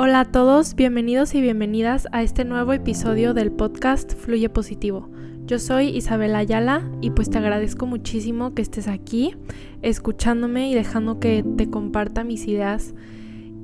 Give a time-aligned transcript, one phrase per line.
[0.00, 5.10] Hola a todos, bienvenidos y bienvenidas a este nuevo episodio del podcast Fluye Positivo.
[5.44, 9.34] Yo soy Isabel Ayala y pues te agradezco muchísimo que estés aquí
[9.82, 12.94] escuchándome y dejando que te comparta mis ideas.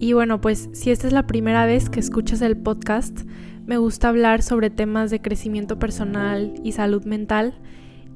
[0.01, 3.21] Y bueno, pues si esta es la primera vez que escuchas el podcast,
[3.65, 7.61] me gusta hablar sobre temas de crecimiento personal y salud mental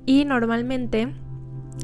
[0.07, 1.15] y normalmente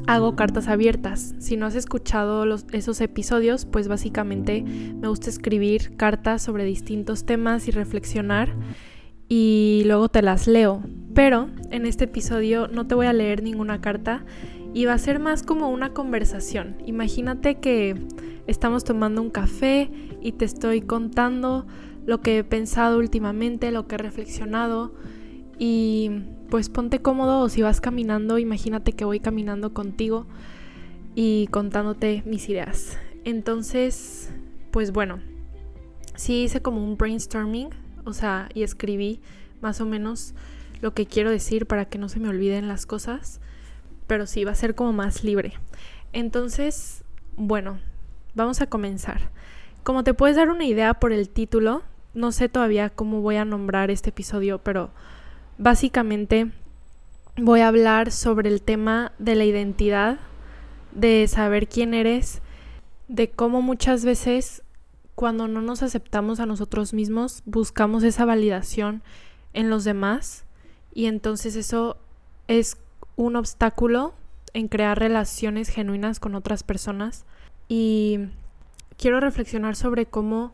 [0.07, 1.35] hago cartas abiertas.
[1.39, 7.67] Si no has escuchado esos episodios, pues básicamente me gusta escribir cartas sobre distintos temas
[7.67, 8.55] y reflexionar
[9.27, 10.83] y luego te las leo.
[11.13, 14.25] Pero en este episodio no te voy a leer ninguna carta
[14.73, 16.75] y va a ser más como una conversación.
[16.85, 17.95] Imagínate que
[18.47, 19.89] estamos tomando un café
[20.21, 21.65] y te estoy contando
[22.05, 24.93] lo que he pensado últimamente, lo que he reflexionado
[25.57, 26.11] y
[26.49, 30.25] pues ponte cómodo o si vas caminando, imagínate que voy caminando contigo
[31.15, 32.97] y contándote mis ideas.
[33.23, 34.31] Entonces,
[34.71, 35.19] pues bueno,
[36.15, 37.69] sí hice como un brainstorming,
[38.05, 39.21] o sea, y escribí
[39.61, 40.33] más o menos
[40.81, 43.39] lo que quiero decir para que no se me olviden las cosas,
[44.07, 45.53] pero sí va a ser como más libre.
[46.13, 47.03] Entonces,
[47.35, 47.79] bueno,
[48.35, 49.31] vamos a comenzar.
[49.83, 53.45] Como te puedes dar una idea por el título, no sé todavía cómo voy a
[53.45, 54.91] nombrar este episodio, pero
[55.57, 56.51] Básicamente
[57.37, 60.19] voy a hablar sobre el tema de la identidad,
[60.91, 62.41] de saber quién eres,
[63.07, 64.63] de cómo muchas veces
[65.15, 69.01] cuando no nos aceptamos a nosotros mismos buscamos esa validación
[69.53, 70.43] en los demás
[70.93, 71.97] y entonces eso
[72.49, 72.77] es
[73.15, 74.13] un obstáculo
[74.53, 77.25] en crear relaciones genuinas con otras personas.
[77.67, 78.27] Y
[78.97, 80.53] quiero reflexionar sobre cómo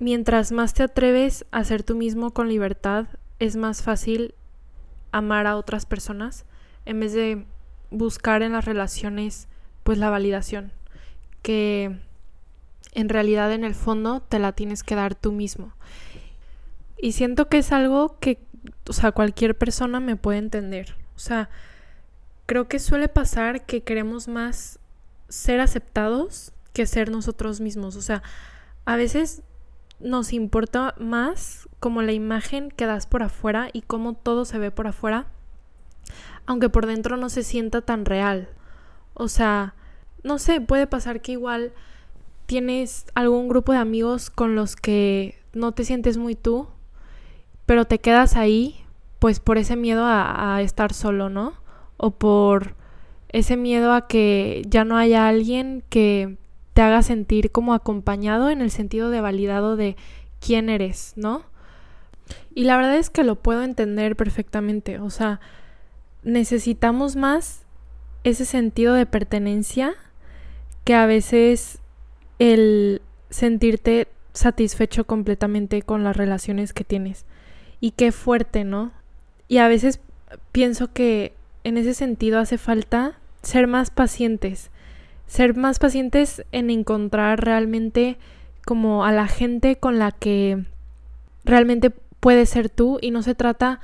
[0.00, 3.06] mientras más te atreves a ser tú mismo con libertad
[3.42, 4.36] es más fácil
[5.10, 6.44] amar a otras personas
[6.84, 7.44] en vez de
[7.90, 9.48] buscar en las relaciones
[9.82, 10.72] pues la validación
[11.42, 11.98] que
[12.92, 15.72] en realidad en el fondo te la tienes que dar tú mismo.
[16.96, 18.38] Y siento que es algo que,
[18.88, 20.94] o sea, cualquier persona me puede entender.
[21.16, 21.50] O sea,
[22.46, 24.78] creo que suele pasar que queremos más
[25.28, 27.96] ser aceptados que ser nosotros mismos.
[27.96, 28.22] O sea,
[28.84, 29.42] a veces
[30.02, 34.70] nos importa más como la imagen que das por afuera y cómo todo se ve
[34.70, 35.26] por afuera,
[36.46, 38.48] aunque por dentro no se sienta tan real.
[39.14, 39.74] O sea,
[40.22, 41.72] no sé, puede pasar que igual
[42.46, 46.68] tienes algún grupo de amigos con los que no te sientes muy tú,
[47.66, 48.84] pero te quedas ahí
[49.18, 51.54] pues por ese miedo a, estar solo, ¿no?
[51.96, 52.74] O por
[53.28, 56.38] ese miedo a que ya no haya alguien que
[56.74, 59.96] te haga sentir como acompañado en el sentido de validado de
[60.40, 61.44] quién eres, ¿no?
[62.54, 65.40] Y la verdad es que lo puedo entender perfectamente, o sea,
[66.22, 67.62] necesitamos más
[68.24, 69.94] ese sentido de pertenencia
[70.84, 71.78] que a veces
[72.38, 77.24] el sentirte satisfecho completamente con las relaciones que tienes.
[77.80, 78.92] Y qué fuerte, ¿no?
[79.48, 80.00] Y a veces
[80.52, 81.34] pienso que
[81.64, 84.70] en ese sentido hace falta ser más pacientes
[85.32, 88.18] ser más pacientes en encontrar realmente
[88.66, 90.62] como a la gente con la que
[91.42, 91.88] realmente
[92.20, 93.80] puedes ser tú y no se trata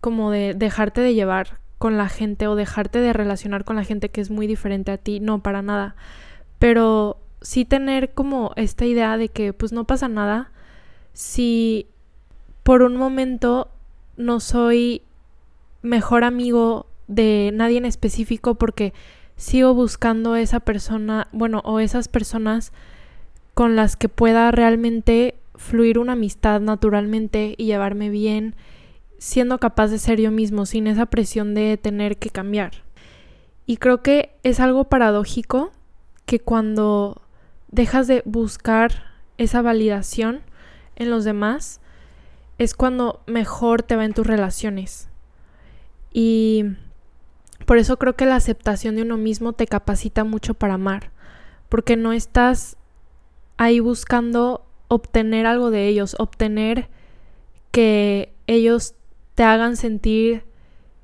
[0.00, 4.08] como de dejarte de llevar con la gente o dejarte de relacionar con la gente
[4.08, 5.96] que es muy diferente a ti, no, para nada.
[6.58, 10.50] Pero sí tener como esta idea de que pues no pasa nada
[11.12, 11.88] si
[12.62, 13.68] por un momento
[14.16, 15.02] no soy
[15.82, 18.94] mejor amigo de nadie en específico porque
[19.36, 22.72] sigo buscando esa persona, bueno, o esas personas
[23.54, 28.54] con las que pueda realmente fluir una amistad naturalmente y llevarme bien,
[29.18, 32.84] siendo capaz de ser yo mismo, sin esa presión de tener que cambiar.
[33.66, 35.72] Y creo que es algo paradójico
[36.24, 37.22] que cuando
[37.68, 40.42] dejas de buscar esa validación
[40.96, 41.80] en los demás,
[42.58, 45.08] es cuando mejor te va en tus relaciones.
[46.12, 46.64] Y
[47.66, 51.10] por eso creo que la aceptación de uno mismo te capacita mucho para amar,
[51.68, 52.76] porque no estás
[53.56, 56.88] ahí buscando obtener algo de ellos, obtener
[57.72, 58.94] que ellos
[59.34, 60.44] te hagan sentir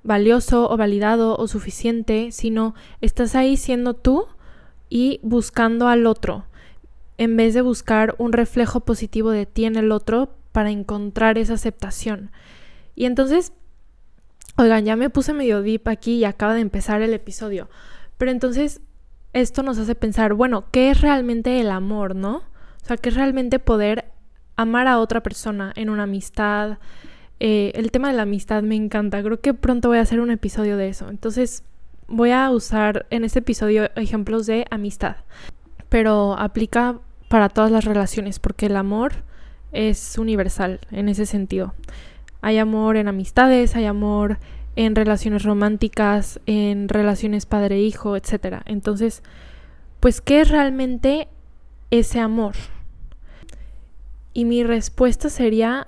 [0.05, 4.27] valioso o validado o suficiente, sino estás ahí siendo tú
[4.89, 6.47] y buscando al otro,
[7.19, 11.55] en vez de buscar un reflejo positivo de ti en el otro para encontrar esa
[11.55, 12.31] aceptación.
[12.95, 13.53] Y entonces
[14.57, 17.69] Oigan, ya me puse medio deep aquí y acaba de empezar el episodio.
[18.19, 18.81] Pero entonces
[19.33, 22.37] esto nos hace pensar, bueno, ¿qué es realmente el amor, no?
[22.37, 24.13] O sea, ¿qué es realmente poder
[24.57, 26.79] amar a otra persona en una amistad?
[27.41, 29.23] Eh, el tema de la amistad me encanta.
[29.23, 31.09] Creo que pronto voy a hacer un episodio de eso.
[31.09, 31.65] Entonces
[32.07, 35.17] voy a usar en este episodio ejemplos de amistad.
[35.89, 36.99] Pero aplica
[37.29, 39.13] para todas las relaciones porque el amor
[39.73, 41.75] es universal en ese sentido.
[42.43, 44.39] Hay amor en amistades, hay amor
[44.77, 48.63] en relaciones románticas, en relaciones padre-hijo, etc.
[48.67, 49.23] Entonces,
[50.01, 51.29] pues, ¿qué es realmente
[51.91, 52.55] ese amor?
[54.33, 55.87] Y mi respuesta sería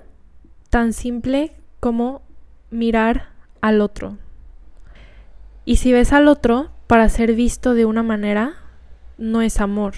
[0.69, 2.21] tan simple como
[2.69, 3.29] mirar
[3.61, 4.17] al otro.
[5.65, 8.53] Y si ves al otro para ser visto de una manera,
[9.17, 9.93] no es amor.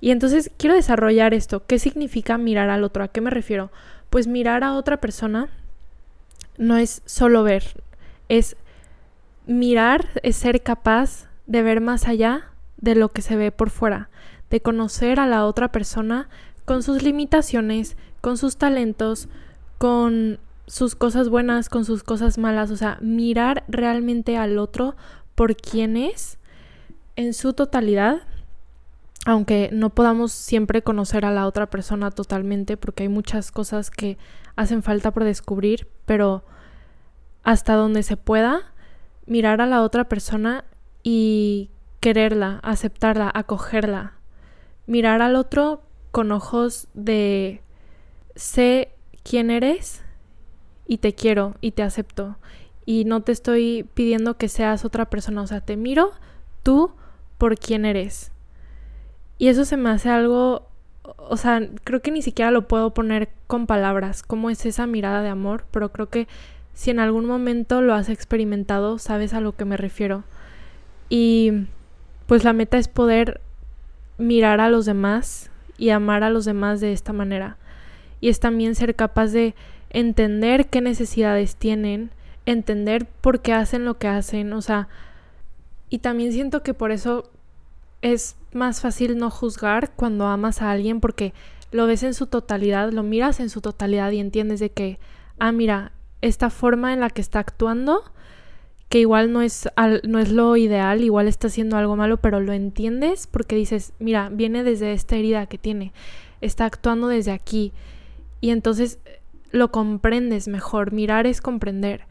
[0.00, 1.66] Y entonces quiero desarrollar esto.
[1.66, 3.02] ¿Qué significa mirar al otro?
[3.02, 3.72] ¿A qué me refiero?
[4.08, 5.48] Pues mirar a otra persona
[6.58, 7.82] no es solo ver,
[8.28, 8.56] es
[9.46, 14.10] mirar, es ser capaz de ver más allá de lo que se ve por fuera,
[14.50, 16.28] de conocer a la otra persona
[16.64, 19.28] con sus limitaciones, con sus talentos,
[19.78, 24.96] con sus cosas buenas, con sus cosas malas, o sea, mirar realmente al otro
[25.34, 26.38] por quien es
[27.16, 28.22] en su totalidad,
[29.26, 34.18] aunque no podamos siempre conocer a la otra persona totalmente, porque hay muchas cosas que
[34.56, 36.44] hacen falta por descubrir, pero
[37.42, 38.72] hasta donde se pueda,
[39.26, 40.64] mirar a la otra persona
[41.02, 41.70] y
[42.00, 44.14] quererla, aceptarla, acogerla.
[44.86, 47.62] Mirar al otro con ojos de
[48.34, 48.92] sé
[49.22, 50.02] quién eres
[50.86, 52.38] y te quiero y te acepto.
[52.86, 56.12] Y no te estoy pidiendo que seas otra persona, o sea, te miro
[56.62, 56.92] tú
[57.36, 58.32] por quién eres.
[59.38, 60.66] Y eso se me hace algo,
[61.16, 65.22] o sea, creo que ni siquiera lo puedo poner con palabras, cómo es esa mirada
[65.22, 66.26] de amor, pero creo que
[66.74, 70.24] si en algún momento lo has experimentado, sabes a lo que me refiero.
[71.08, 71.66] Y
[72.26, 73.40] pues la meta es poder
[74.18, 77.56] mirar a los demás y amar a los demás de esta manera.
[78.20, 79.54] Y es también ser capaz de
[79.90, 82.10] entender qué necesidades tienen,
[82.46, 84.88] entender por qué hacen lo que hacen, o sea,
[85.90, 87.30] y también siento que por eso
[88.02, 91.32] es más fácil no juzgar cuando amas a alguien porque
[91.70, 94.98] lo ves en su totalidad, lo miras en su totalidad y entiendes de que,
[95.38, 95.92] ah, mira,
[96.22, 98.02] esta forma en la que está actuando,
[98.88, 99.68] que igual no es,
[100.04, 104.30] no es lo ideal, igual está haciendo algo malo, pero lo entiendes porque dices, mira,
[104.30, 105.92] viene desde esta herida que tiene,
[106.40, 107.72] está actuando desde aquí.
[108.40, 108.98] Y entonces
[109.50, 112.06] lo comprendes mejor, mirar es comprender.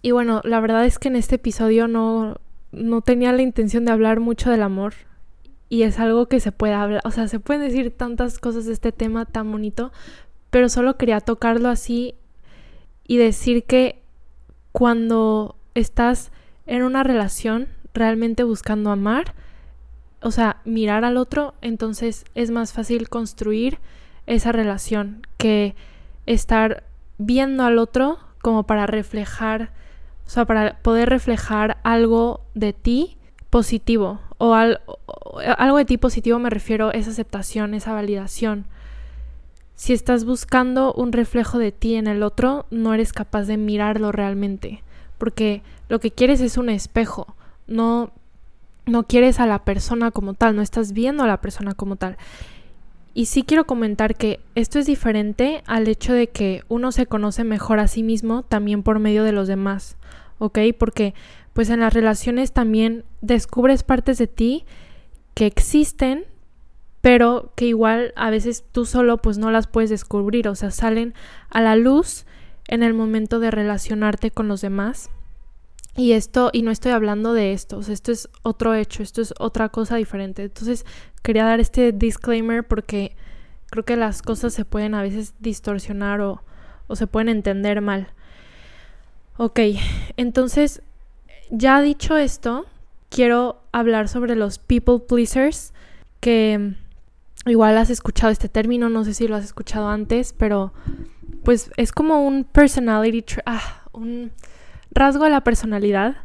[0.00, 2.38] Y bueno, la verdad es que en este episodio no,
[2.72, 4.94] no tenía la intención de hablar mucho del amor.
[5.68, 8.72] Y es algo que se puede hablar, o sea, se pueden decir tantas cosas de
[8.72, 9.90] este tema tan bonito,
[10.50, 12.14] pero solo quería tocarlo así
[13.06, 14.02] y decir que
[14.72, 16.30] cuando estás
[16.66, 19.34] en una relación realmente buscando amar,
[20.20, 23.78] o sea, mirar al otro, entonces es más fácil construir
[24.26, 25.74] esa relación que
[26.26, 26.84] estar
[27.18, 29.72] viendo al otro como para reflejar,
[30.32, 33.16] sea, para poder reflejar algo de ti
[33.50, 38.64] positivo o, algo de ti positivo me refiero a esa aceptación, esa validación.
[39.74, 44.10] Si estás buscando un reflejo de ti en el otro, no eres capaz de mirarlo
[44.10, 44.82] realmente,
[45.18, 47.36] porque lo que quieres es un espejo,
[47.66, 48.10] no
[48.84, 52.16] no quieres a la persona como tal, no estás viendo a la persona como tal.
[53.14, 57.44] Y sí quiero comentar que esto es diferente al hecho de que uno se conoce
[57.44, 59.96] mejor a sí mismo también por medio de los demás,
[60.42, 60.58] ¿ok?
[60.76, 61.14] Porque
[61.52, 64.64] pues en las relaciones también descubres partes de ti
[65.34, 66.24] que existen,
[67.00, 71.14] pero que igual a veces tú solo pues no las puedes descubrir, o sea, salen
[71.48, 72.26] a la luz
[72.66, 75.10] en el momento de relacionarte con los demás.
[75.94, 79.20] Y esto, y no estoy hablando de esto, o sea, esto es otro hecho, esto
[79.22, 80.42] es otra cosa diferente.
[80.42, 80.86] Entonces,
[81.22, 83.14] quería dar este disclaimer porque
[83.70, 86.42] creo que las cosas se pueden a veces distorsionar o,
[86.88, 88.08] o se pueden entender mal.
[89.38, 89.60] Ok,
[90.18, 90.82] entonces,
[91.50, 92.66] ya dicho esto,
[93.08, 95.72] quiero hablar sobre los people pleasers,
[96.20, 96.74] que
[97.46, 100.72] igual has escuchado este término, no sé si lo has escuchado antes, pero
[101.44, 104.32] pues es como un personality, ah, un
[104.90, 106.16] rasgo de la personalidad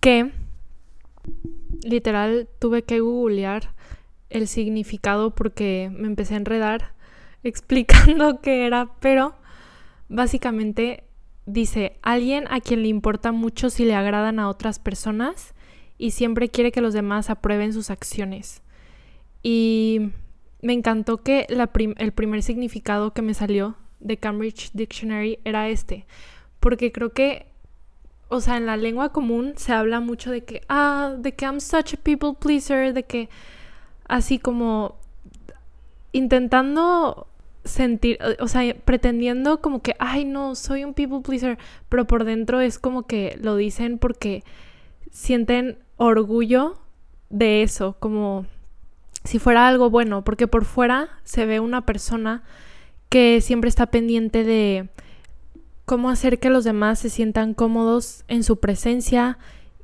[0.00, 0.32] que
[1.82, 3.72] literal tuve que googlear
[4.28, 6.92] el significado porque me empecé a enredar
[7.44, 9.34] explicando qué era, pero
[10.08, 11.04] básicamente
[11.46, 15.54] dice, alguien a quien le importa mucho si le agradan a otras personas
[15.98, 18.62] y siempre quiere que los demás aprueben sus acciones.
[19.42, 20.10] Y
[20.62, 26.06] me encantó que el primer significado que me salió de Cambridge Dictionary era este,
[26.60, 27.46] porque creo que,
[28.28, 31.60] o sea, en la lengua común se habla mucho de que, ah, de que I'm
[31.60, 33.28] such a people pleaser, de que
[34.06, 34.96] así como
[36.12, 37.26] intentando
[37.64, 42.60] sentir, o sea, pretendiendo como que, ay, no, soy un people pleaser, pero por dentro
[42.60, 44.44] es como que lo dicen porque
[45.10, 46.78] sienten orgullo
[47.30, 48.46] de eso, como
[49.24, 52.42] si fuera algo bueno, porque por fuera se ve una persona
[53.08, 54.88] que siempre está pendiente de
[55.84, 59.38] cómo hacer que los demás se sientan cómodos en su presencia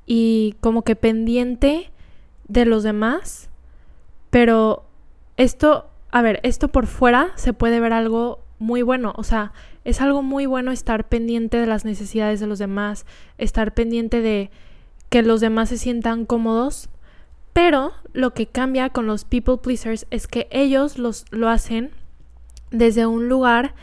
[0.07, 1.91] y como que pendiente
[2.49, 3.49] de los demás,
[4.31, 4.85] pero
[5.37, 9.53] esto, a ver, esto por fuera se puede ver algo muy bueno, o sea,
[9.85, 13.07] es algo muy bueno estar pendiente de las necesidades de los demás,
[13.39, 14.51] estar pendiente de
[15.09, 16.89] que los demás se sientan cómodos,
[17.53, 21.91] pero lo que cambia con los people pleasers es que ellos los, lo hacen
[22.71, 23.75] desde un lugar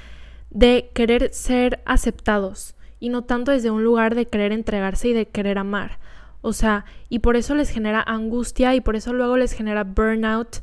[0.49, 5.27] de querer ser aceptados y no tanto desde un lugar de querer entregarse y de
[5.27, 5.99] querer amar.
[6.41, 10.57] O sea, y por eso les genera angustia y por eso luego les genera burnout.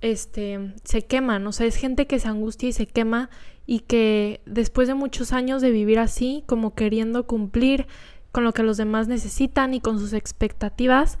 [0.00, 3.28] Este, se queman, o sea, es gente que se angustia y se quema
[3.66, 7.86] y que después de muchos años de vivir así, como queriendo cumplir
[8.32, 11.18] con lo que los demás necesitan y con sus expectativas,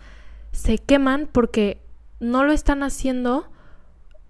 [0.52, 1.80] se queman porque
[2.20, 3.48] no lo están haciendo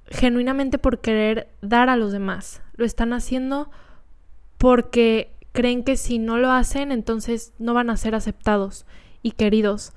[0.07, 2.63] genuinamente por querer dar a los demás.
[2.75, 3.71] Lo están haciendo
[4.59, 8.87] porque creen que si no lo hacen, entonces no van a ser aceptados
[9.23, 9.93] y queridos.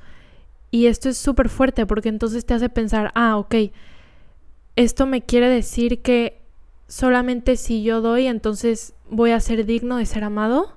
[0.71, 3.55] Y esto es súper fuerte porque entonces te hace pensar, ah, ok,
[4.75, 6.41] esto me quiere decir que
[6.87, 10.73] solamente si yo doy, entonces voy a ser digno de ser amado.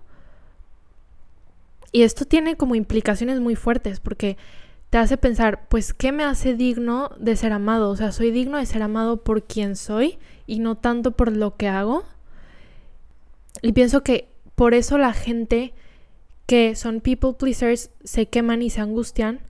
[1.92, 4.36] Y esto tiene como implicaciones muy fuertes porque
[4.90, 7.90] te hace pensar, pues, ¿qué me hace digno de ser amado?
[7.90, 11.56] O sea, soy digno de ser amado por quien soy y no tanto por lo
[11.56, 12.04] que hago.
[13.62, 15.74] Y pienso que por eso la gente
[16.46, 19.40] que son people pleasers se queman y se angustian,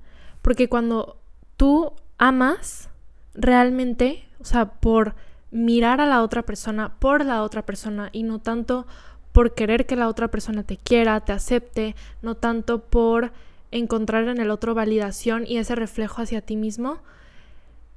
[0.41, 1.19] porque cuando
[1.57, 2.89] tú amas
[3.35, 5.15] realmente, sea, por
[5.51, 8.87] mirar a la otra persona, por la otra persona y no tanto
[9.33, 13.33] por querer que la otra persona te quiera, te acepte, no tanto por
[13.71, 16.99] encontrar en el otro validación y ese reflejo hacia ti mismo,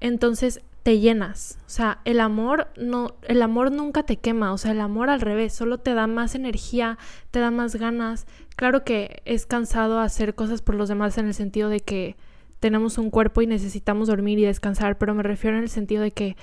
[0.02, 1.58] entonces te llenas.
[1.66, 5.22] O sea, el amor no el amor nunca te quema, o sea, el amor al
[5.22, 6.98] revés, solo te da más energía,
[7.32, 8.26] te da más ganas.
[8.56, 12.16] Claro que es cansado hacer cosas por los demás en el sentido de que
[12.60, 16.12] tenemos un cuerpo y necesitamos dormir y descansar, pero me refiero en el sentido de
[16.12, 16.36] que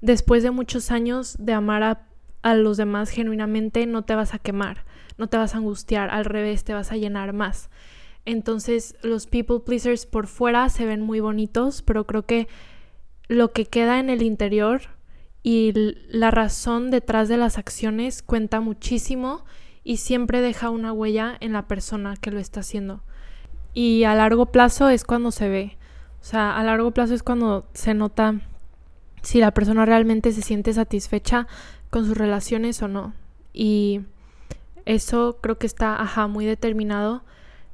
[0.00, 2.06] después de muchos años de amar a,
[2.42, 4.84] a los demás genuinamente no te vas a quemar,
[5.16, 7.70] no te vas a angustiar, al revés, te vas a llenar más.
[8.26, 12.48] Entonces los people pleasers por fuera se ven muy bonitos, pero creo que
[13.28, 14.82] lo que queda en el interior
[15.42, 15.72] y
[16.08, 19.44] la razón detrás de las acciones cuenta muchísimo
[19.82, 23.02] y siempre deja una huella en la persona que lo está haciendo.
[23.74, 25.76] Y a largo plazo es cuando se ve.
[26.20, 28.40] O sea, a largo plazo es cuando se nota
[29.22, 31.46] si la persona realmente se siente satisfecha
[31.90, 33.12] con sus relaciones o no.
[33.52, 34.02] Y
[34.84, 37.24] eso creo que está, ajá, muy determinado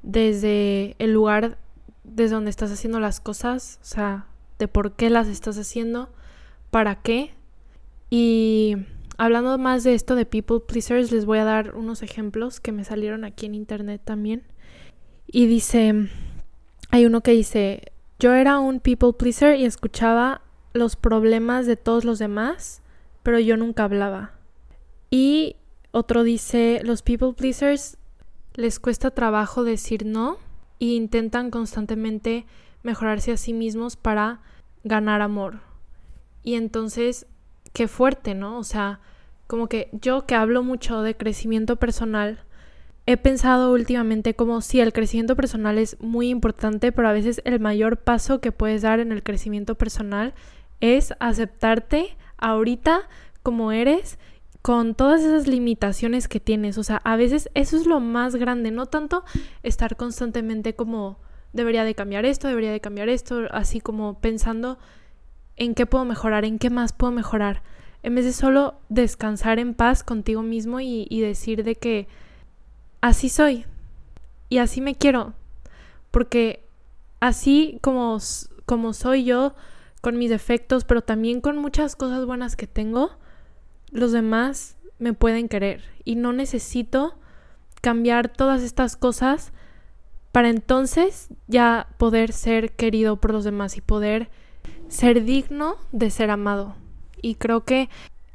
[0.03, 1.59] desde el lugar
[2.05, 4.27] desde donde estás haciendo las cosas, o sea,
[4.59, 6.11] de por qué las estás haciendo,
[6.71, 7.33] para qué.
[8.09, 8.77] Y
[9.19, 12.85] hablando más de esto de people pleasers, les voy a dar unos ejemplos que me
[12.85, 14.43] salieron aquí en internet también.
[15.33, 16.09] Y dice,
[16.91, 20.41] hay uno que dice, yo era un people pleaser y escuchaba
[20.73, 22.83] los problemas de todos los demás,
[23.23, 24.33] pero yo nunca hablaba.
[25.09, 25.55] Y
[25.93, 27.97] otro dice, los people pleasers
[28.55, 30.39] les cuesta trabajo decir no
[30.81, 32.45] e intentan constantemente
[32.83, 34.41] mejorarse a sí mismos para
[34.83, 35.61] ganar amor.
[36.43, 37.27] Y entonces,
[37.73, 38.59] qué fuerte, ¿no?
[38.59, 38.99] O sea,
[39.47, 42.45] como que yo que hablo mucho de crecimiento personal,
[43.13, 47.59] he pensado últimamente como si el crecimiento personal es muy importante, pero a veces el
[47.59, 50.33] mayor paso que puedes dar en el crecimiento personal
[50.81, 53.09] es aceptarte ahorita
[53.43, 54.17] como eres
[54.63, 56.79] con todas esas limitaciones que tienes.
[56.79, 59.25] O sea, a veces eso es lo más grande, no tanto
[59.65, 61.19] estar constantemente como
[61.53, 64.79] debería de cambiar esto, debería de cambiar esto, así como pensando
[65.57, 67.65] en qué puedo mejorar, en qué más puedo mejorar.
[68.05, 72.07] En vez de solo descansar en paz contigo mismo y, y decir de que
[73.01, 73.65] así soy
[74.49, 75.35] y así me quiero.
[76.11, 76.67] Porque
[77.21, 78.19] así como,
[78.67, 79.55] como soy yo,
[80.01, 83.11] con mis defectos, pero también con muchas cosas buenas que tengo,
[83.91, 87.15] los demás me pueden querer y no necesito
[87.81, 89.53] cambiar todas estas cosas
[90.33, 94.31] para entonces ya poder ser querido por los demás y poder
[94.89, 96.77] ser digno de ser amado.
[97.21, 97.89] Y creo que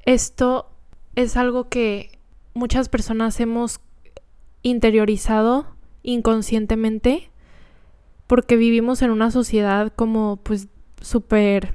[0.06, 0.70] esto
[1.16, 2.20] es algo que
[2.54, 3.80] muchas personas hemos
[4.66, 5.68] interiorizado
[6.04, 7.30] inconscientemente
[8.28, 10.68] porque vivimos en una sociedad como pues
[11.02, 11.74] súper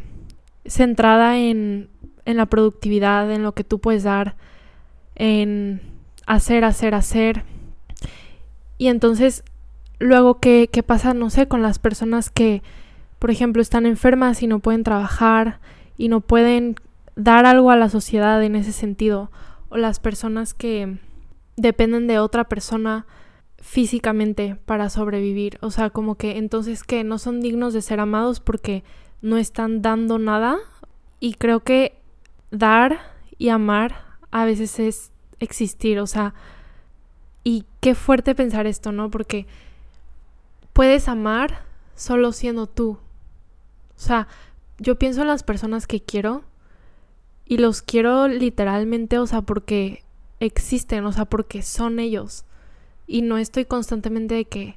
[0.66, 1.88] centrada en
[2.26, 4.36] en la productividad, en lo que tú puedes dar,
[5.16, 5.80] en
[6.26, 7.44] hacer, hacer, hacer.
[8.78, 9.42] Y entonces,
[9.98, 12.62] luego, ¿qué, qué pasa, no sé, con las personas que
[13.20, 15.60] por ejemplo, están enfermas y no pueden trabajar
[15.98, 16.74] y no pueden
[17.16, 19.30] dar algo a la sociedad en ese sentido,
[19.68, 20.98] o las personas que
[21.60, 23.06] dependen de otra persona
[23.58, 28.40] físicamente para sobrevivir, o sea, como que entonces que no son dignos de ser amados
[28.40, 28.82] porque
[29.20, 30.56] no están dando nada
[31.20, 32.00] y creo que
[32.50, 33.00] dar
[33.36, 36.34] y amar a veces es existir, o sea,
[37.44, 39.10] y qué fuerte pensar esto, ¿no?
[39.10, 39.46] Porque
[40.72, 41.64] puedes amar
[41.94, 42.92] solo siendo tú.
[42.92, 44.28] O sea,
[44.78, 46.44] yo pienso en las personas que quiero
[47.44, 50.02] y los quiero literalmente, o sea, porque
[50.40, 52.44] existen, o sea, porque son ellos.
[53.06, 54.76] Y no estoy constantemente de que,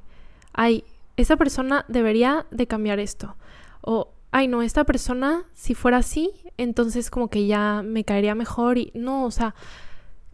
[0.53, 0.83] ay,
[1.17, 3.35] esa persona debería de cambiar esto.
[3.81, 8.77] O, ay, no, esta persona, si fuera así, entonces como que ya me caería mejor.
[8.77, 9.55] Y no, o sea,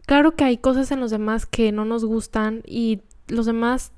[0.06, 3.92] claro que hay cosas en los demás que no nos gustan y los demás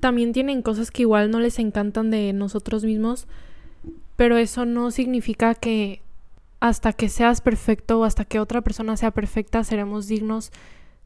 [0.00, 3.26] también tienen cosas que igual no les encantan de nosotros mismos.
[4.16, 6.03] Pero eso no significa que
[6.64, 10.50] hasta que seas perfecto o hasta que otra persona sea perfecta, seremos dignos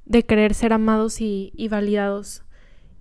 [0.05, 2.45] de querer ser amados y, validados.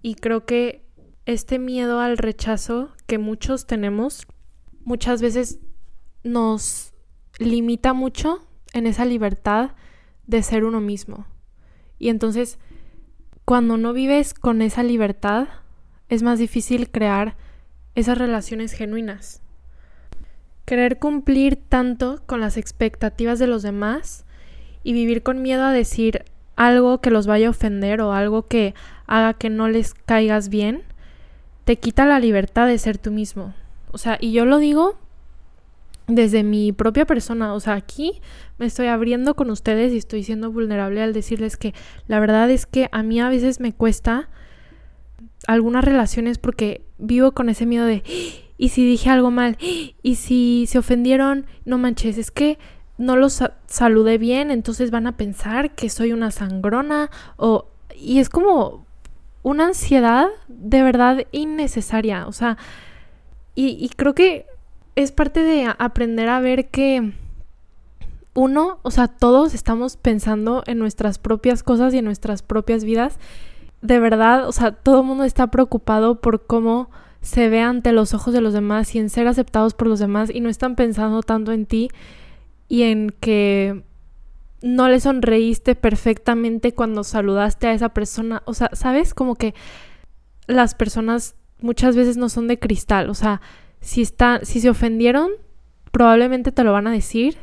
[0.02, 0.84] Y creo que
[1.28, 4.26] este miedo al rechazo que muchos tenemos
[4.84, 5.60] muchas veces
[6.24, 6.94] nos
[7.38, 9.76] limita mucho en esa libertad
[10.26, 11.28] de ser uno mismo.
[12.00, 12.58] Y entonces,
[13.46, 15.48] cuando no vives con esa libertad,
[16.10, 17.38] es más difícil crear
[17.94, 19.44] esas relaciones genuinas.
[20.68, 24.26] Querer cumplir tanto con las expectativas de los demás
[24.84, 26.26] y vivir con miedo a decir
[26.58, 30.84] algo que los vaya a ofender o algo que haga que no les caigas bien,
[31.64, 33.54] te quita la libertad de ser tú mismo.
[33.94, 34.98] O sea, y yo lo digo
[36.08, 38.20] desde mi propia persona, o sea, aquí
[38.58, 41.74] me estoy abriendo con ustedes y estoy siendo vulnerable al decirles que
[42.08, 44.28] la verdad es que a mí a veces me cuesta
[45.48, 48.04] algunas relaciones porque vivo con ese miedo de
[48.58, 52.58] y si dije algo mal, y si se ofendieron, no manches, es que
[52.98, 58.30] no los saludé bien, entonces van a pensar que soy una sangrona o y es
[58.30, 58.86] como
[59.44, 62.58] una ansiedad de verdad innecesaria, o sea,
[63.56, 64.46] y, y creo que
[64.96, 67.14] es parte de aprender a ver que
[68.38, 73.18] uno, o sea, todos estamos pensando en nuestras propias cosas y en nuestras propias vidas.
[73.82, 76.92] De verdad, o sea, todo el mundo está preocupado por cómo
[77.28, 80.32] se ve ante los ojos de los demás y en ser aceptados por los demás
[80.34, 81.90] y no están pensando tanto en ti
[82.70, 83.84] y en que
[84.62, 88.44] no le sonreíste perfectamente cuando saludaste a esa persona.
[88.46, 89.14] O sea, ¿sabes?
[89.14, 89.54] Como que
[90.48, 93.10] las personas muchas veces no son de cristal.
[93.10, 93.42] O sea,
[93.82, 95.32] si, está, si se ofendieron,
[95.92, 97.38] probablemente te lo van a decir.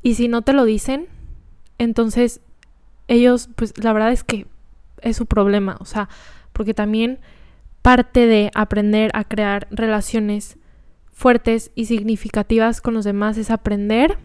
[0.00, 1.08] Y si no te lo dicen,
[1.78, 2.40] entonces
[3.08, 4.46] ellos, pues la verdad es que
[5.00, 5.76] es su problema.
[5.80, 6.08] O sea,
[6.52, 7.18] porque también
[7.88, 10.58] parte de aprender a crear relaciones
[11.10, 14.18] fuertes y significativas con los demás es aprender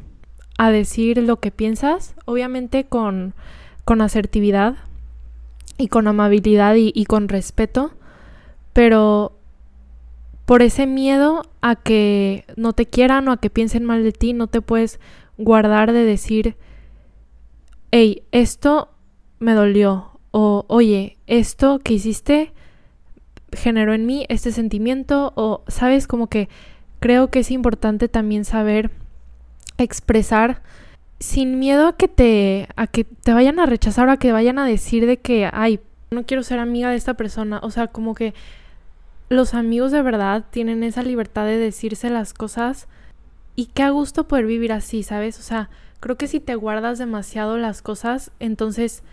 [0.57, 3.33] a decir lo que piensas, obviamente con,
[3.85, 4.75] con asertividad
[5.77, 7.93] y con amabilidad y, y con respeto,
[8.73, 9.39] pero
[10.43, 14.33] por ese miedo a que no te quieran o a que piensen mal de ti,
[14.33, 14.99] no te puedes
[15.37, 16.57] guardar de decir,
[17.91, 18.89] hey, esto
[19.39, 22.51] me dolió, o oye, esto que hiciste
[23.55, 26.49] generó en mí este sentimiento o, sabes, como que
[26.99, 28.91] creo que es importante también saber
[29.77, 30.61] expresar
[31.19, 34.59] sin miedo a que te a que te vayan a rechazar o a que vayan
[34.59, 35.79] a decir de que ay,
[36.11, 38.33] no quiero ser amiga de esta persona, o sea, como que
[39.29, 42.87] los amigos de verdad tienen esa libertad de decirse las cosas
[43.55, 45.39] y qué a gusto poder vivir así, ¿sabes?
[45.39, 49.03] O sea, creo que si te guardas demasiado las cosas, entonces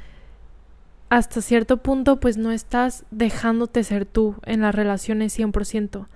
[1.10, 6.06] hasta cierto punto pues no estás dejándote ser tú en las relaciones 100%,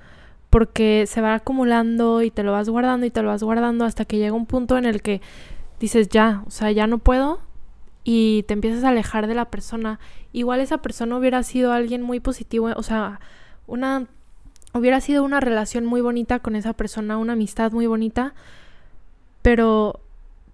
[0.51, 4.05] porque se va acumulando y te lo vas guardando y te lo vas guardando hasta
[4.05, 5.21] que llega un punto en el que
[5.81, 7.41] dices ya, o sea, ya no puedo
[8.05, 9.99] y te empiezas a alejar de la persona.
[10.33, 13.19] Igual esa persona hubiera sido alguien muy positivo, o sea,
[13.67, 14.07] una
[14.75, 18.35] hubiera sido una relación muy bonita con esa persona, una amistad muy bonita,
[19.43, 20.04] pero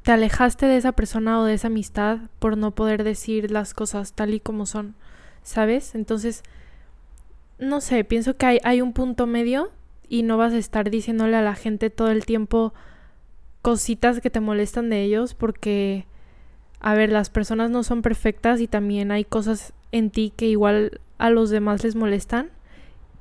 [0.02, 4.12] te alejaste de esa persona o de esa amistad por no poder decir las cosas
[4.12, 4.94] tal y como son,
[5.42, 5.94] ¿sabes?
[5.94, 6.42] Entonces,
[7.58, 9.70] no sé, pienso que hay, hay un punto medio
[10.08, 12.72] y no vas a estar diciéndole a la gente todo el tiempo
[13.62, 16.06] cositas que te molestan de ellos porque,
[16.80, 21.00] a ver, las personas no son perfectas y también hay cosas en ti que igual
[21.18, 22.50] a los demás les molestan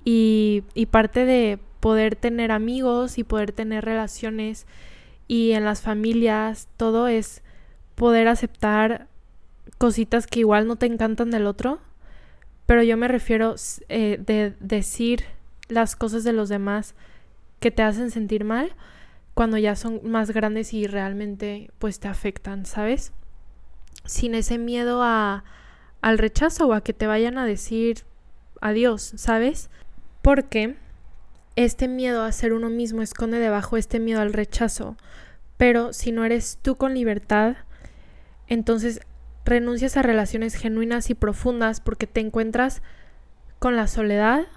[0.05, 4.65] y, y parte de poder tener amigos y poder tener relaciones
[5.29, 7.43] y en las familias todo es
[7.93, 9.07] poder aceptar
[9.77, 11.79] cositas que igual no te encantan del otro,
[12.65, 13.55] pero yo me refiero
[13.89, 15.23] eh, de decir
[15.67, 16.95] las cosas de los demás
[17.59, 18.73] que te hacen sentir mal
[19.35, 23.13] cuando ya son más grandes y realmente pues te afectan, ¿sabes?
[24.05, 25.43] Sin ese miedo a,
[26.01, 28.03] al rechazo o a que te vayan a decir
[28.61, 29.69] adiós, ¿sabes?
[30.23, 30.75] Porque
[31.65, 34.95] este miedo a ser uno mismo esconde debajo este miedo al rechazo.
[35.57, 37.57] Pero si no eres tú con libertad,
[38.47, 39.01] entonces
[39.43, 42.81] renuncias a relaciones genuinas y profundas porque te encuentras
[43.59, 44.47] con la soledad,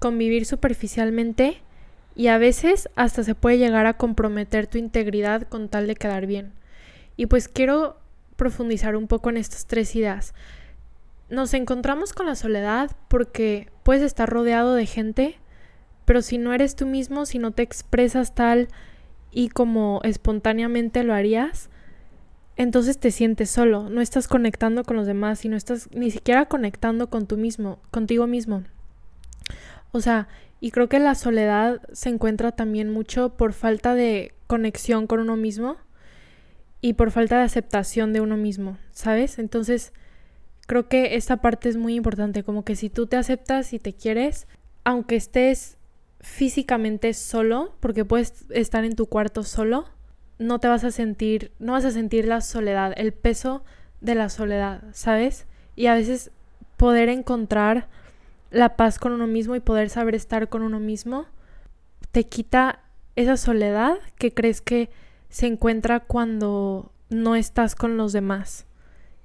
[0.00, 1.62] con vivir superficialmente
[2.14, 6.26] y a veces hasta se puede llegar a comprometer tu integridad con tal de quedar
[6.26, 6.52] bien.
[7.16, 7.96] Y pues quiero
[8.36, 10.34] profundizar un poco en estas tres ideas.
[11.30, 15.38] Nos encontramos con la soledad porque puedes estar rodeado de gente,
[16.04, 18.68] pero si no eres tú mismo, si no te expresas tal
[19.30, 21.70] y como espontáneamente lo harías,
[22.56, 26.46] entonces te sientes solo, no estás conectando con los demás y no estás ni siquiera
[26.46, 28.62] conectando con tú mismo, contigo mismo.
[29.92, 30.28] O sea,
[30.60, 35.36] y creo que la soledad se encuentra también mucho por falta de conexión con uno
[35.36, 35.76] mismo
[36.80, 39.38] y por falta de aceptación de uno mismo, ¿sabes?
[39.38, 39.92] Entonces,
[40.66, 43.92] creo que esta parte es muy importante, como que si tú te aceptas y te
[43.92, 44.46] quieres,
[44.84, 45.78] aunque estés
[46.22, 49.84] físicamente solo, porque puedes estar en tu cuarto solo,
[50.38, 53.64] no te vas a sentir, no vas a sentir la soledad, el peso
[54.00, 55.46] de la soledad, ¿sabes?
[55.76, 56.30] Y a veces
[56.76, 57.88] poder encontrar
[58.50, 61.26] la paz con uno mismo y poder saber estar con uno mismo
[62.12, 62.80] te quita
[63.16, 64.90] esa soledad que crees que
[65.28, 68.66] se encuentra cuando no estás con los demás.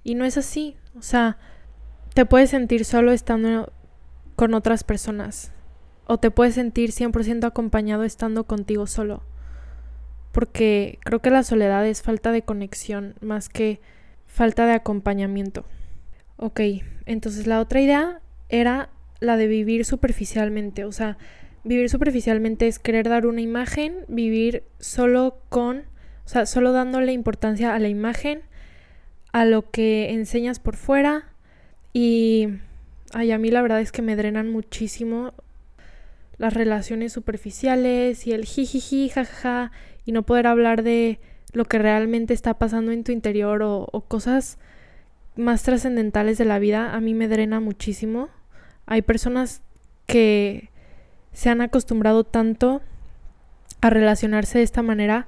[0.03, 1.37] Y no es así, o sea,
[2.13, 3.71] te puedes sentir solo estando
[4.35, 5.51] con otras personas
[6.07, 9.23] o te puedes sentir 100% acompañado estando contigo solo.
[10.31, 13.81] Porque creo que la soledad es falta de conexión más que
[14.25, 15.65] falta de acompañamiento.
[16.37, 16.61] Ok,
[17.05, 18.89] entonces la otra idea era
[19.19, 21.17] la de vivir superficialmente, o sea,
[21.63, 27.73] vivir superficialmente es querer dar una imagen, vivir solo con, o sea, solo dándole importancia
[27.73, 28.41] a la imagen,
[29.33, 31.25] a lo que enseñas por fuera.
[31.93, 32.47] Y
[33.13, 35.33] ay, a mí la verdad es que me drenan muchísimo
[36.37, 39.71] las relaciones superficiales y el jijiji, jajaja
[40.05, 41.19] y no poder hablar de
[41.53, 44.57] lo que realmente está pasando en tu interior o, cosas
[45.35, 48.29] más trascendentales de la vida, a mí me drena muchísimo.
[48.85, 49.61] Hay personas
[50.05, 50.69] que
[51.33, 52.81] se han acostumbrado tanto
[53.81, 55.27] a relacionarse de esta manera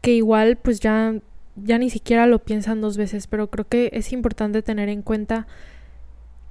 [0.00, 1.14] que igual pues ya
[1.56, 5.46] ya ni siquiera lo piensan dos veces, pero creo que es importante tener en cuenta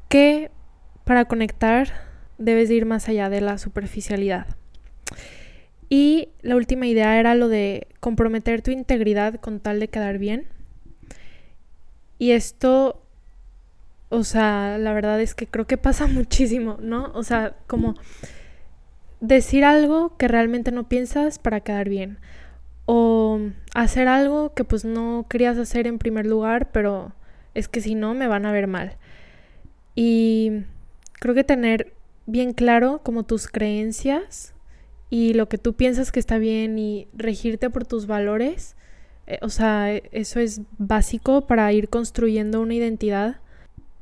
[0.10, 0.52] que
[1.04, 2.11] para conectar
[2.42, 4.48] debes ir más allá de la superficialidad.
[5.90, 10.48] Y la última idea era lo de comprometer tu integridad con tal de quedar bien.
[12.18, 13.02] Y esto,
[14.10, 17.12] o sea, la verdad es que creo que pasa muchísimo, ¿no?
[17.14, 17.96] O sea, como
[19.20, 22.20] decir algo que realmente no piensas para quedar bien.
[22.86, 23.40] O
[23.76, 27.14] hacer algo que pues no querías hacer en primer lugar, pero
[27.54, 28.98] es que si no me van a ver mal.
[29.94, 30.64] Y
[31.20, 31.94] creo que tener
[32.26, 34.54] bien claro como tus creencias
[35.10, 38.76] y lo que tú piensas que está bien y regirte por tus valores,
[39.28, 43.42] eh, o sea, eso es básico para ir construyendo una identidad,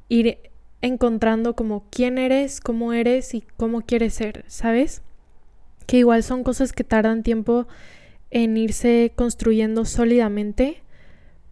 [0.07, 0.37] ir
[0.81, 5.01] encontrando como quién eres, cómo eres y cómo quieres ser, ¿sabes?
[5.87, 7.67] Que igual son cosas que tardan tiempo
[8.31, 10.83] en irse construyendo sólidamente,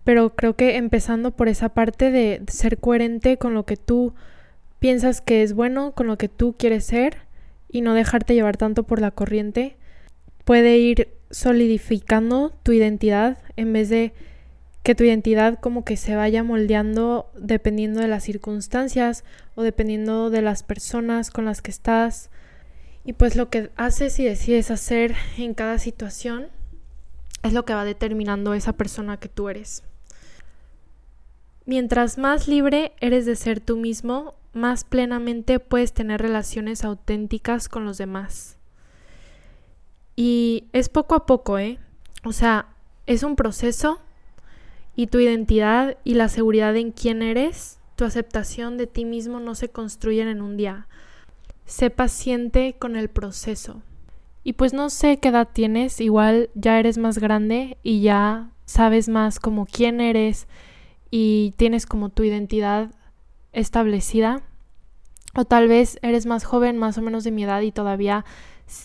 [0.03, 4.13] pero creo que empezando por esa parte de ser coherente con lo que tú
[4.79, 7.17] piensas que es bueno, con lo que tú quieres ser,
[7.69, 9.77] y no dejarte llevar tanto por la corriente,
[10.45, 14.13] puede ir solidificando tu identidad en vez de
[14.83, 20.41] que tu identidad como que se vaya moldeando dependiendo de las circunstancias o dependiendo de
[20.41, 22.29] las personas con las que estás.
[23.03, 26.47] Y pues lo que haces y decides hacer en cada situación
[27.43, 29.83] es lo que va determinando esa persona que tú eres.
[31.67, 37.83] Mientras más libre eres de ser tú mismo, más plenamente puedes tener relaciones auténticas con
[37.83, 38.57] los demás.
[40.15, 41.77] Y es poco a poco, ¿eh?
[42.23, 42.69] O sea,
[43.05, 43.99] es un proceso
[44.95, 49.53] y tu identidad y la seguridad en quién eres, tu aceptación de ti mismo no
[49.53, 50.87] se construyen en un día.
[51.65, 53.81] Sé paciente con el proceso.
[54.45, 59.09] Y pues no sé qué edad tienes, igual ya eres más grande y ya sabes
[59.09, 60.47] más como quién eres
[61.09, 62.91] y tienes como tu identidad
[63.53, 64.41] establecida.
[65.35, 68.25] O tal vez eres más joven, más o menos de mi edad y todavía,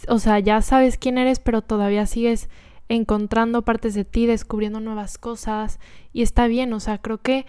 [0.08, 2.48] o sea, ya sabes quién eres, pero todavía sigues
[2.88, 5.80] encontrando partes de ti, descubriendo nuevas cosas
[6.12, 7.46] y está bien, o sea, creo que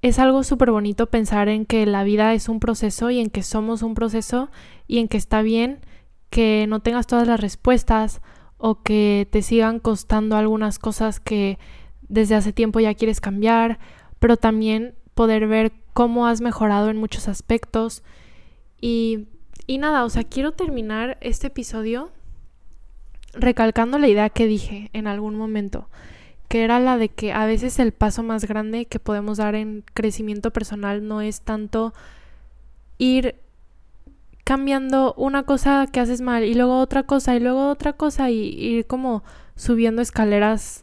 [0.00, 3.42] es algo súper bonito pensar en que la vida es un proceso y en que
[3.42, 4.50] somos un proceso
[4.86, 5.80] y en que está bien
[6.30, 8.22] que no tengas todas las respuestas
[8.56, 11.58] o que te sigan costando algunas cosas que
[12.12, 13.78] desde hace tiempo ya quieres cambiar,
[14.18, 18.02] pero también poder ver cómo has mejorado en muchos aspectos.
[18.82, 19.28] Y,
[19.66, 22.10] y nada, o sea, quiero terminar este episodio
[23.32, 25.88] recalcando la idea que dije en algún momento,
[26.48, 29.82] que era la de que a veces el paso más grande que podemos dar en
[29.94, 31.94] crecimiento personal no es tanto
[32.98, 33.36] ir
[34.44, 38.36] cambiando una cosa que haces mal y luego otra cosa y luego otra cosa y
[38.38, 39.24] ir como
[39.56, 40.81] subiendo escaleras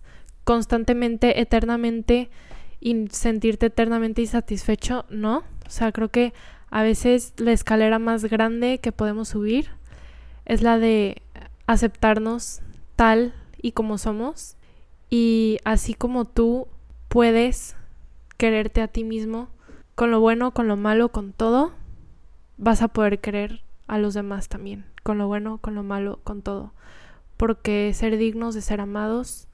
[0.50, 2.32] constantemente, eternamente
[2.80, 5.44] y sentirte eternamente insatisfecho, ¿no?
[5.68, 6.34] O sea, creo que
[6.72, 9.70] a veces la escalera más grande que podemos subir
[10.46, 11.22] es la de
[11.68, 12.62] aceptarnos
[12.96, 14.56] tal y como somos
[15.12, 16.68] y así como tú
[17.10, 17.76] puedes
[18.38, 19.50] quererte a ti mismo
[19.94, 21.74] con lo bueno, con lo malo, con todo,
[22.58, 26.42] vas a poder querer a los demás también, con lo bueno, con lo malo, con
[26.42, 26.74] todo.
[27.38, 29.49] Porque ser dignos de ser amados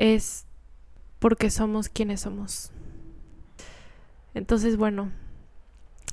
[0.00, 0.46] es
[1.18, 2.72] porque somos quienes somos.
[4.32, 5.12] Entonces, bueno,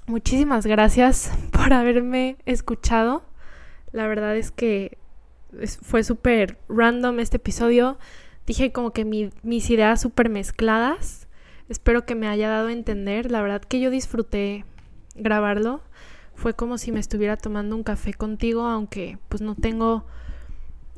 [0.08, 3.24] muchísimas gracias por haberme escuchado.
[3.94, 4.98] La verdad es que
[5.82, 7.98] fue súper random este episodio.
[8.46, 11.30] Dije como que mis ideas súper mezcladas.
[11.70, 13.32] Espero que me haya dado a entender.
[13.32, 14.66] La verdad que yo disfruté
[15.16, 15.82] grabarlo.
[16.36, 20.06] Fue como si me estuviera tomando un café contigo, aunque pues no tengo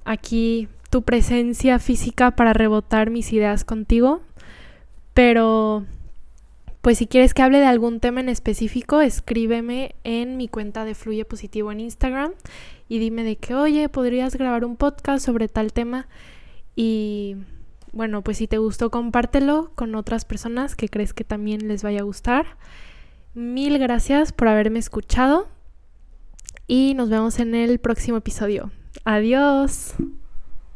[0.05, 4.21] aquí tu presencia física para rebotar mis ideas contigo.
[5.13, 5.85] Pero
[6.81, 10.95] pues si quieres que hable de algún tema en específico, escríbeme en mi cuenta de
[10.95, 12.31] Fluye Positivo en Instagram
[12.87, 16.07] y dime de que, oye, podrías grabar un podcast sobre tal tema.
[16.75, 17.35] Y
[17.91, 21.99] bueno, pues si te gustó, compártelo con otras personas que crees que también les vaya
[21.99, 22.57] a gustar.
[23.33, 25.49] Mil gracias por haberme escuchado
[26.65, 28.71] y nos vemos en el próximo episodio.
[29.03, 29.95] Adiós.